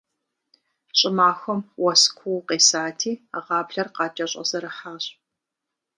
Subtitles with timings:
[0.97, 3.11] ЩӀымахуэм уэс куу къесати,
[3.45, 5.03] гъаблэр къакӀэщӀэзэрыхьащ.